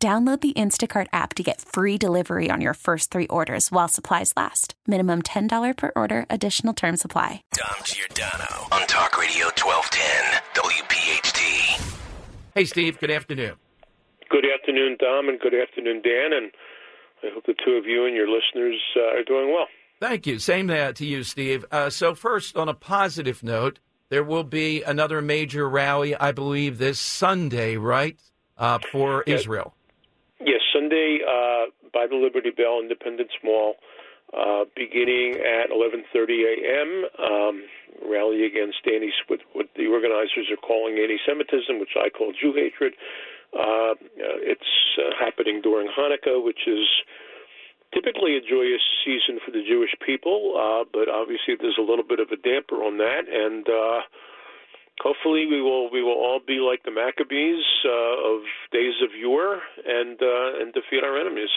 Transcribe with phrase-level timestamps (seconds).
[0.00, 4.32] Download the Instacart app to get free delivery on your first three orders while supplies
[4.36, 4.74] last.
[4.86, 7.42] Minimum $10 per order, additional term supply.
[7.52, 11.98] Dom Giordano on Talk Radio 1210, WPHT.
[12.54, 13.54] Hey, Steve, good afternoon.
[14.30, 16.32] Good afternoon, Dom, and good afternoon, Dan.
[16.32, 16.52] And
[17.24, 19.66] I hope the two of you and your listeners uh, are doing well.
[20.00, 20.38] Thank you.
[20.38, 21.64] Same uh, to you, Steve.
[21.72, 26.78] Uh, so, first, on a positive note, there will be another major rally, I believe,
[26.78, 28.16] this Sunday, right,
[28.56, 29.40] uh, for Yes.
[29.40, 29.74] Israel.
[30.78, 33.74] Sunday uh, by the Liberty Bell Independence Mall,
[34.30, 36.06] uh, beginning at 11:30
[36.46, 36.90] a.m.
[37.18, 37.64] Um,
[38.06, 42.94] rally against anti what, what the organizers are calling anti-Semitism, which I call Jew hatred.
[43.52, 46.86] Uh, uh, it's uh, happening during Hanukkah, which is
[47.94, 52.20] typically a joyous season for the Jewish people, uh, but obviously there's a little bit
[52.20, 54.00] of a damper on that, and uh,
[55.00, 59.60] hopefully we will we will all be like the Maccabees uh, of days of yore
[59.86, 61.50] and uh, and defeat our enemies.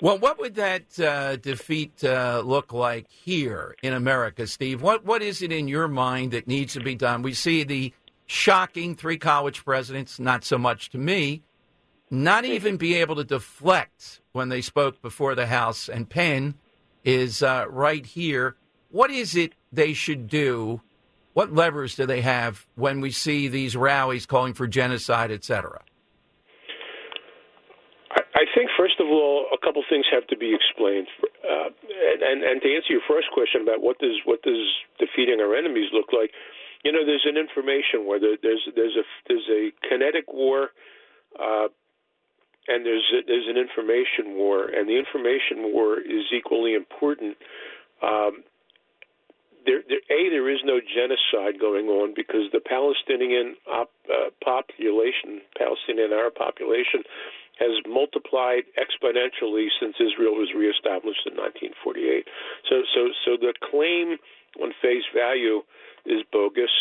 [0.00, 4.80] Well, what would that uh, defeat uh, look like here in America, Steve?
[4.80, 7.22] What What is it in your mind that needs to be done?
[7.22, 7.92] We see the
[8.26, 11.42] shocking three college presidents, not so much to me,
[12.10, 16.54] not even be able to deflect when they spoke before the House, and Penn
[17.04, 18.56] is uh, right here.
[18.90, 20.80] What is it they should do?
[21.38, 25.80] What levers do they have when we see these rallies calling for genocide, et cetera?
[28.10, 31.06] I, think first of all, a couple things have to be explained,
[31.46, 31.70] uh,
[32.26, 34.66] and, and to answer your first question about what does what does
[34.98, 36.32] defeating our enemies look like,
[36.82, 38.18] you know, there's an information war.
[38.18, 40.70] There, there's there's a there's a kinetic war,
[41.38, 41.70] uh,
[42.66, 47.36] and there's a, there's an information war, and the information war is equally important.
[48.02, 48.42] Um,
[49.68, 55.44] there, there, a there is no genocide going on because the Palestinian op, uh, population,
[55.60, 57.04] Palestinian Arab population,
[57.60, 62.24] has multiplied exponentially since Israel was reestablished in 1948.
[62.70, 64.16] So, so, so the claim
[64.62, 65.60] on face value
[66.06, 66.72] is bogus,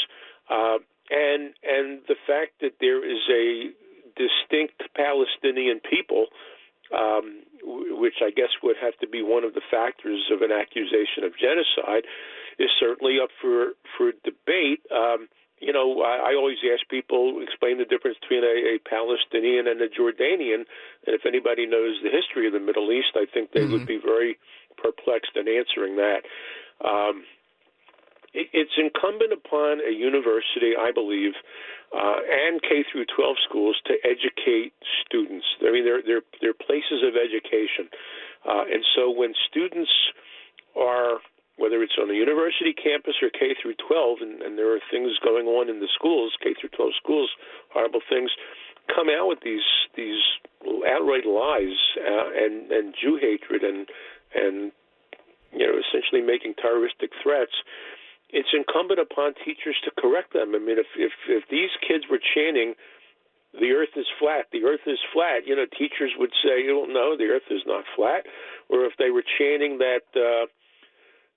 [0.49, 0.79] uh,
[1.11, 3.75] and and the fact that there is a
[4.15, 6.27] distinct Palestinian people.
[6.93, 7.43] Um,
[7.99, 11.33] which I guess would have to be one of the factors of an accusation of
[11.35, 12.05] genocide,
[12.59, 14.81] is certainly up for for debate.
[14.87, 15.27] Um,
[15.59, 19.81] you know, I, I always ask people explain the difference between a, a Palestinian and
[19.81, 20.63] a Jordanian,
[21.05, 23.97] and if anybody knows the history of the Middle East, I think they would be
[23.97, 24.37] very
[24.77, 26.21] perplexed in answering that.
[26.85, 27.23] Um,
[28.53, 31.33] it's incumbent upon a university, I believe,
[31.95, 34.73] uh, and K through 12 schools to educate
[35.05, 35.45] students.
[35.61, 37.89] I mean, they're they're they're places of education,
[38.45, 39.91] uh, and so when students
[40.77, 41.19] are
[41.57, 45.17] whether it's on a university campus or K through 12, and, and there are things
[45.25, 47.33] going on in the schools, K through 12 schools,
[47.73, 48.29] horrible things,
[48.93, 49.65] come out with these
[49.95, 50.21] these
[50.87, 53.87] outright lies uh, and and Jew hatred and
[54.35, 54.71] and
[55.51, 57.53] you know essentially making terroristic threats.
[58.29, 60.53] It's incumbent upon teachers to correct them.
[60.55, 62.75] I mean, if if if these kids were chanting
[63.53, 64.47] the earth is flat.
[64.51, 65.47] The earth is flat.
[65.47, 68.25] You know, teachers would say, "Oh no, the earth is not flat."
[68.69, 70.45] Or if they were chanting that uh,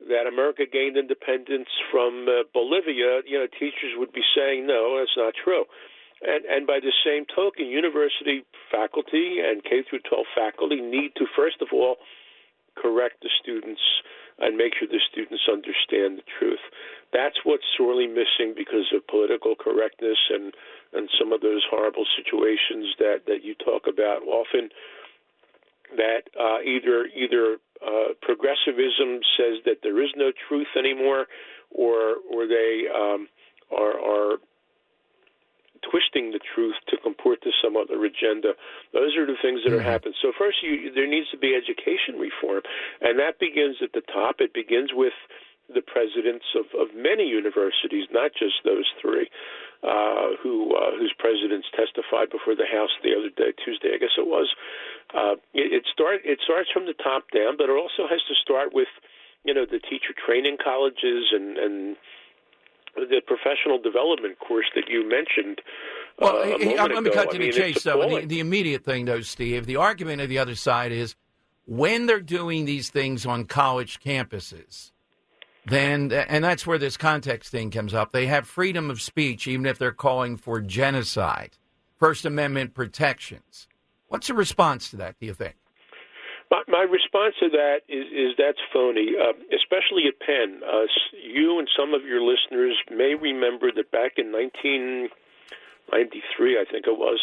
[0.09, 5.17] that America gained independence from uh, Bolivia, you know, teachers would be saying, "No, that's
[5.17, 5.65] not true."
[6.23, 11.27] And and by the same token, university faculty and K through 12 faculty need to
[11.37, 11.97] first of all
[12.77, 13.81] correct the students
[14.41, 16.63] and make sure the students understand the truth.
[17.13, 20.55] That's what's sorely missing because of political correctness and
[20.93, 24.71] and some of those horrible situations that that you talk about often
[25.97, 31.27] that uh, either either uh, progressivism says that there is no truth anymore,
[31.71, 33.29] or or they um,
[33.71, 34.39] are are
[36.11, 38.53] twisting the truth to comport to some other agenda.
[38.93, 40.15] Those are the things that are happening.
[40.23, 42.63] So first, you, there needs to be education reform,
[43.01, 44.37] and that begins at the top.
[44.41, 45.15] It begins with
[45.73, 49.31] the presidents of, of many universities, not just those three,
[49.87, 54.19] uh, who uh, whose presidents testified before the House the other day, Tuesday, I guess
[54.19, 54.51] it was.
[55.15, 58.35] Uh, it, it start it starts from the top down, but it also has to
[58.43, 58.91] start with,
[59.45, 61.97] you know, the teacher training colleges and and
[62.97, 65.63] the professional development course that you mentioned
[66.21, 68.21] Well, uh, moment let me cut to the chase, though.
[68.21, 71.17] The, the immediate thing, though, Steve, the argument of the other side is
[71.65, 74.93] when they're doing these things on college campuses,
[75.67, 79.67] then, and that's where this context thing comes up, they have freedom of speech, even
[79.67, 81.57] if they're calling for genocide,
[81.99, 83.69] First Amendment protections.
[84.09, 85.55] What's the response to that, do you think?
[86.51, 90.61] My, my response to that is, is that's phony, uh, especially at Penn.
[90.67, 94.33] Uh, you and some of your listeners may remember that back in
[95.91, 97.21] 1993, I think it was,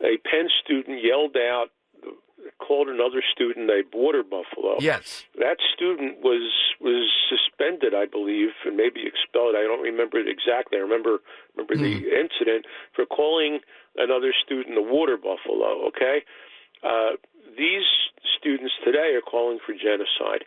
[0.00, 1.70] a Penn student yelled out,
[2.58, 4.76] called another student a water buffalo.
[4.80, 5.24] Yes.
[5.38, 6.44] That student was
[6.80, 9.56] was suspended, I believe, and maybe expelled.
[9.56, 10.78] I don't remember it exactly.
[10.78, 11.18] I remember
[11.56, 13.60] remember the incident for calling
[13.96, 15.88] another student a water buffalo.
[15.88, 16.22] Okay,
[16.82, 17.16] uh,
[17.56, 17.86] these
[18.38, 20.44] students today are calling for genocide.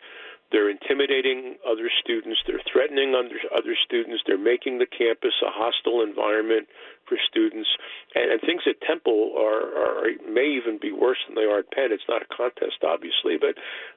[0.50, 2.40] They're intimidating other students.
[2.46, 4.22] They're threatening other, other students.
[4.26, 6.68] They're making the campus a hostile environment
[7.08, 7.68] for students.
[8.14, 11.70] And, and things at Temple are, are may even be worse than they are at
[11.72, 11.90] Penn.
[11.90, 13.56] It's not a contest, obviously, but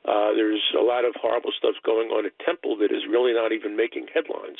[0.10, 3.52] uh, there's a lot of horrible stuff going on at Temple that is really not
[3.52, 4.60] even making headlines.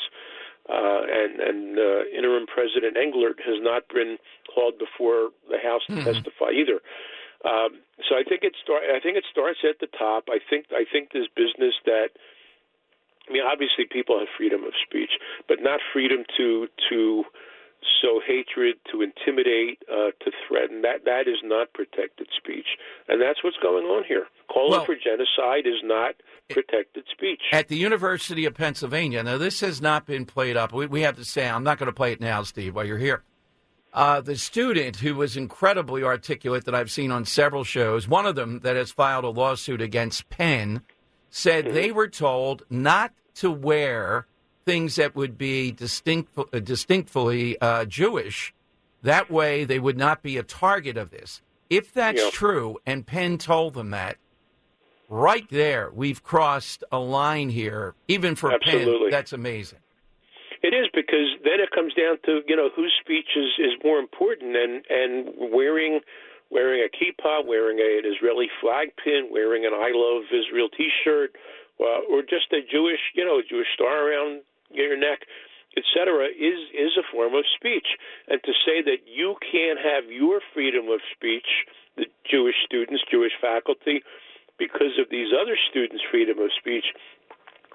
[0.68, 4.16] Uh, and and uh, interim President Englert has not been
[4.54, 6.78] called before the House to testify either.
[7.44, 8.82] Um, so I think it start.
[8.86, 10.28] I think it starts at the top.
[10.30, 12.10] I think I think this business that.
[13.28, 15.10] I mean, obviously, people have freedom of speech,
[15.48, 17.24] but not freedom to to
[18.00, 20.82] sow hatred, to intimidate, uh, to threaten.
[20.82, 22.66] That that is not protected speech,
[23.08, 24.26] and that's what's going on here.
[24.48, 26.14] Calling Well- for genocide is not
[26.50, 27.40] protected speech.
[27.52, 30.72] At the University of Pennsylvania, now this has not been played up.
[30.72, 32.98] We, we have to say, I'm not going to play it now, Steve, while you're
[32.98, 33.22] here.
[33.94, 38.34] Uh, the student who was incredibly articulate that I've seen on several shows, one of
[38.34, 40.82] them that has filed a lawsuit against Penn,
[41.28, 44.26] said they were told not to wear
[44.64, 48.54] things that would be distinct, uh, distinctfully uh, Jewish.
[49.02, 51.42] That way, they would not be a target of this.
[51.68, 52.30] If that's Yeah.
[52.30, 54.18] true, and Penn told them that,
[55.08, 57.94] right there, we've crossed a line here.
[58.08, 59.80] Even for Penn, that's amazing.
[60.62, 63.98] It is because then it comes down to you know whose speech is is more
[63.98, 66.00] important, and and wearing
[66.50, 71.34] wearing a kippah, wearing a, an Israeli flag pin, wearing an I Love Israel T-shirt,
[71.80, 74.42] uh, or just a Jewish you know Jewish star around
[74.74, 75.26] your neck,
[75.76, 76.28] etc.
[76.28, 77.96] is is a form of speech.
[78.28, 81.66] And to say that you can't have your freedom of speech,
[81.96, 84.02] the Jewish students, Jewish faculty,
[84.58, 86.84] because of these other students' freedom of speech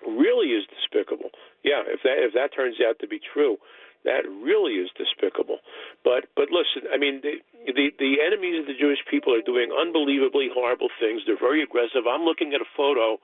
[0.06, 1.32] really is despicable.
[1.64, 3.58] Yeah, if that if that turns out to be true,
[4.06, 5.60] that really is despicable.
[6.04, 9.74] But but listen, I mean the the, the enemies of the Jewish people are doing
[9.74, 11.22] unbelievably horrible things.
[11.26, 12.06] They're very aggressive.
[12.08, 13.18] I'm looking at a photo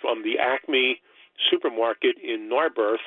[0.00, 1.00] from the Acme
[1.50, 3.04] supermarket in Narberth.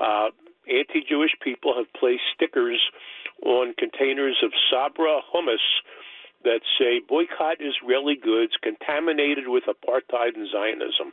[0.00, 0.30] Uh,
[0.68, 2.80] anti-Jewish people have placed stickers
[3.44, 5.64] on containers of Sabra hummus
[6.44, 11.12] that say boycott Israeli goods contaminated with apartheid and Zionism.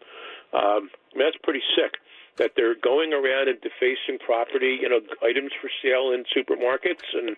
[0.54, 2.00] Um, that's pretty sick
[2.38, 7.36] that they're going around and defacing property, you know, items for sale in supermarkets, and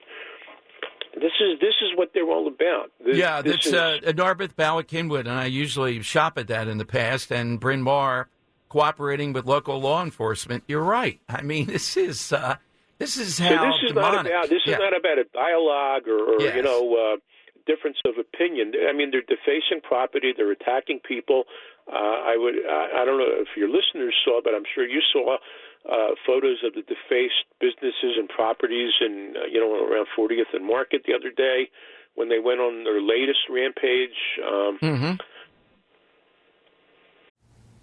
[1.15, 2.91] this is this is what they're all about.
[3.03, 6.67] This, yeah, this that's is, uh, Narberth, Bala Cynwyd, and I usually shop at that
[6.67, 7.31] in the past.
[7.31, 8.29] And Bryn Mawr
[8.73, 10.63] cooperating with local law enforcement.
[10.67, 11.19] You're right.
[11.29, 12.55] I mean, this is uh,
[12.97, 14.23] this is so how this is demonic.
[14.23, 14.73] not about this yeah.
[14.73, 16.55] is not about a dialogue or, or Yes.
[16.57, 17.15] you know uh,
[17.67, 18.73] difference of opinion.
[18.89, 21.43] I mean, they're defacing property, they're attacking people.
[21.87, 21.95] Uh,
[22.31, 25.37] I would I, I don't know if your listeners saw, but I'm sure you saw
[25.89, 30.65] uh, photos of the defaced businesses and properties, and uh, you know around 40th and
[30.65, 31.69] Market the other day
[32.15, 34.17] when they went on their latest rampage.
[34.41, 35.19] Um, Mhm.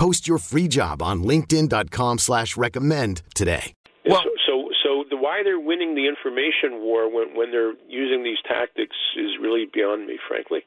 [0.00, 3.74] Post your free job on linkedin.com slash recommend today.
[4.06, 8.24] Well- so, so, so the why they're winning the information war when when they're using
[8.24, 10.60] these tactics is really beyond me, frankly.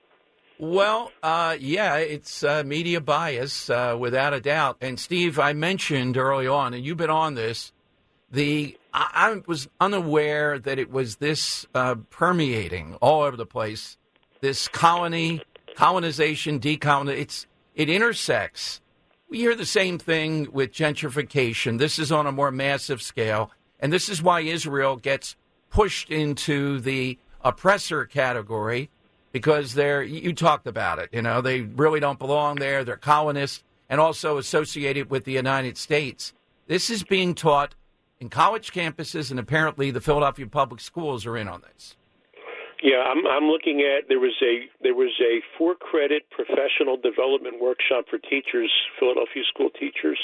[0.60, 4.78] Well, uh, yeah, it's uh, media bias uh, without a doubt.
[4.82, 7.72] And Steve, I mentioned early on, and you've been on this.
[8.30, 13.98] The I, I was unaware that it was this uh, permeating all over the place.
[14.42, 15.42] This colony,
[15.76, 17.18] colonization, decolonization.
[17.18, 18.80] It's it intersects.
[19.34, 21.80] We hear the same thing with gentrification.
[21.80, 23.50] This is on a more massive scale,
[23.80, 25.36] and this is why Israel gets
[25.72, 28.92] pushed into the oppressor category
[29.32, 31.10] because they're you talked about it.
[31.12, 32.84] You know, they really don't belong there.
[32.84, 36.32] They're colonists and also associated with the United States.
[36.68, 37.74] This is being taught
[38.20, 41.96] in college campuses, and apparently the Philadelphia public schools are in on this.
[42.84, 47.62] Yeah, I'm, I'm looking at there was a there was a four credit professional development
[47.62, 50.20] workshop for teachers, Philadelphia school teachers,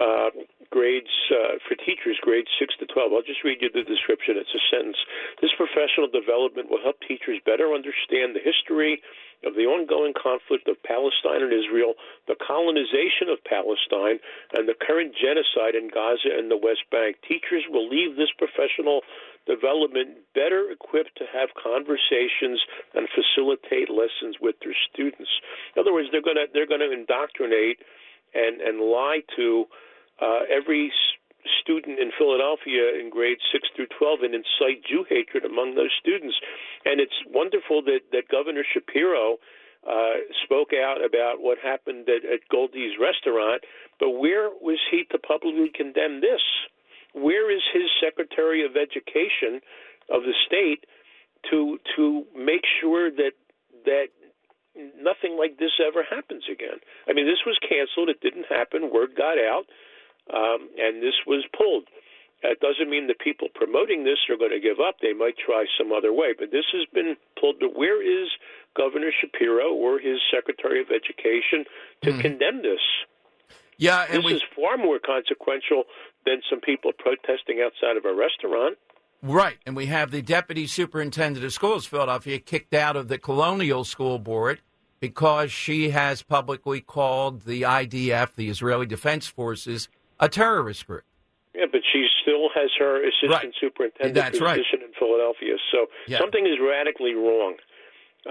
[0.00, 0.30] uh,
[0.70, 3.12] grades uh, for teachers, grades 6 to 12.
[3.12, 4.38] I'll just read you the description.
[4.38, 4.98] It's a sentence.
[5.42, 9.02] This professional development will help teachers better understand the history
[9.44, 11.96] of the ongoing conflict of Palestine and Israel,
[12.28, 14.20] the colonization of Palestine,
[14.52, 17.16] and the current genocide in Gaza and the West Bank.
[17.24, 19.00] Teachers will leave this professional
[19.48, 22.60] development better equipped to have conversations
[22.92, 25.30] and facilitate lessons with their students.
[25.74, 27.80] In other words, they're going to they're going to indoctrinate
[28.34, 29.64] and and lie to
[30.20, 30.92] uh, every
[31.60, 36.36] student in Philadelphia in grades 6 through 12 and incite Jew hatred among those students.
[36.84, 39.38] And it's wonderful that, that Governor Shapiro
[39.86, 43.64] uh, spoke out about what happened at, at Goldie's restaurant,
[43.98, 46.44] but where was he to publicly condemn this?
[47.14, 49.60] Where is his Secretary of Education
[50.12, 50.84] of the state
[51.50, 53.32] to to make sure that
[53.86, 54.12] that
[55.00, 56.78] nothing like this ever happens again?
[57.08, 58.92] I mean, this was canceled; it didn't happen.
[58.92, 59.64] Word got out
[60.32, 61.84] um, and this was pulled.
[62.42, 64.96] That doesn't mean the people promoting this are going to give up.
[65.02, 67.60] They might try some other way, but this has been pulled.
[67.74, 68.30] Where is
[68.74, 71.64] Governor Shapiro or his Secretary of Education
[72.04, 72.20] to mm.
[72.20, 72.80] condemn this?
[73.76, 75.84] Yeah, this we, is far more consequential
[76.24, 78.78] than some people protesting outside of a restaurant.
[79.22, 83.84] Right, and we have the deputy superintendent of schools, Philadelphia, kicked out of the Colonial
[83.84, 84.62] School Board
[84.98, 89.88] because she has publicly called the IDF, the Israeli Defense Forces,
[90.20, 91.04] a terrorist group.
[91.54, 93.54] Yeah, but she still has her assistant right.
[93.60, 94.88] superintendent That's position right.
[94.88, 95.56] in Philadelphia.
[95.72, 96.18] So yeah.
[96.18, 97.56] something is radically wrong.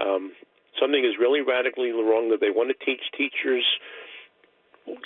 [0.00, 0.32] Um,
[0.80, 3.64] something is really radically wrong that they want to teach teachers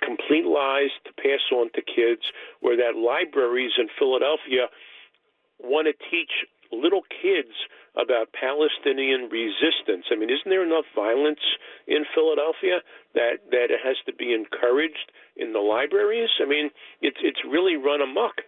[0.01, 2.23] complete lies to pass on to kids,
[2.61, 4.69] where that libraries in Philadelphia
[5.59, 6.31] want to teach
[6.73, 7.53] little kids
[7.97, 10.07] about Palestinian resistance.
[10.11, 11.41] I mean, isn't there enough violence
[11.87, 12.83] in Philadelphia
[13.15, 16.31] that that it has to be encouraged in the libraries?
[16.43, 16.71] I mean,
[17.01, 18.43] it's it's really run amok.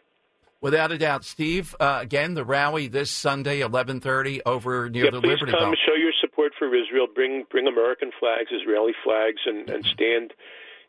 [0.61, 1.77] Without a doubt, Steve.
[1.79, 5.71] Uh, again, the rally this Sunday, eleven thirty, over near yeah, the please Liberty come,
[5.71, 5.81] Bell.
[5.87, 7.07] show your support for Israel.
[7.13, 10.33] Bring bring American flags, Israeli flags, and, and stand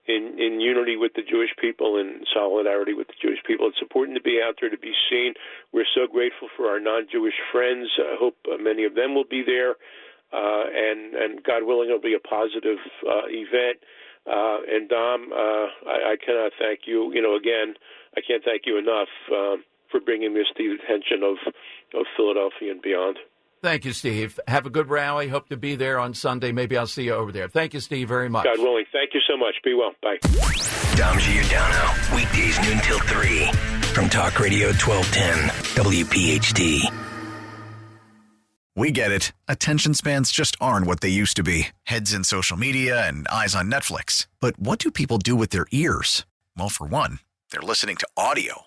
[0.08, 3.68] in, in unity with the Jewish people and solidarity with the Jewish people.
[3.68, 5.34] It's important to be out there to be seen.
[5.74, 7.90] We're so grateful for our non-Jewish friends.
[8.00, 9.76] I hope uh, many of them will be there,
[10.32, 13.80] uh, and and God willing, it'll be a positive uh, event.
[14.28, 17.14] Uh, and Dom, uh, I, I cannot thank you.
[17.14, 17.76] You know, again,
[18.16, 19.56] I can't thank you enough uh,
[19.90, 21.38] for bringing this to the attention of
[21.94, 23.18] of Philadelphia and beyond.
[23.62, 24.40] Thank you, Steve.
[24.48, 25.28] Have a good rally.
[25.28, 26.52] Hope to be there on Sunday.
[26.52, 27.48] Maybe I'll see you over there.
[27.48, 28.46] Thank you, Steve, very much.
[28.46, 28.86] God willing.
[28.92, 29.56] Thank you so much.
[29.64, 29.94] Be well.
[30.02, 30.18] Bye.
[30.96, 33.52] Dom Giordano, weekdays noon till 3
[33.94, 35.50] from Talk Radio 1210,
[35.84, 36.92] WPHT.
[38.76, 39.32] We get it.
[39.48, 43.56] Attention spans just aren't what they used to be heads in social media and eyes
[43.56, 44.28] on Netflix.
[44.40, 46.28] But what do people do with their ears?
[46.56, 47.18] Well, for one,
[47.52, 48.67] they're listening to audio.